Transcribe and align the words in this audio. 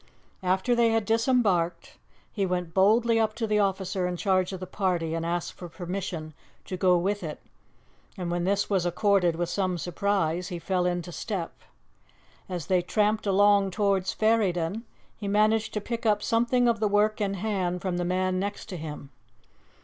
After 0.41 0.73
they 0.73 0.89
had 0.89 1.05
disembarked, 1.05 1.99
he 2.33 2.43
went 2.43 2.73
boldly 2.73 3.19
up 3.19 3.35
to 3.35 3.45
the 3.45 3.59
officer 3.59 4.07
in 4.07 4.17
charge 4.17 4.51
of 4.51 4.59
the 4.59 4.65
party 4.65 5.13
and 5.13 5.23
asked 5.23 5.53
for 5.53 5.69
permission 5.69 6.33
to 6.65 6.75
go 6.75 6.97
with 6.97 7.21
it, 7.21 7.39
and 8.17 8.31
when 8.31 8.43
this 8.43 8.67
was 8.67 8.83
accorded 8.83 9.35
with 9.35 9.47
some 9.47 9.77
surprise, 9.77 10.47
he 10.47 10.57
fell 10.57 10.87
into 10.87 11.11
step. 11.11 11.53
As 12.49 12.65
they 12.65 12.81
tramped 12.81 13.27
along 13.27 13.69
towards 13.69 14.11
Ferryden, 14.11 14.85
he 15.17 15.27
managed 15.27 15.71
to 15.75 15.79
pick 15.81 16.03
up 16.03 16.23
something 16.23 16.67
of 16.67 16.79
the 16.79 16.87
work 16.87 17.21
in 17.21 17.35
hand 17.35 17.83
from 17.83 17.97
the 17.97 18.03
man 18.03 18.39
next 18.39 18.65
to 18.69 18.77
him. 18.77 19.11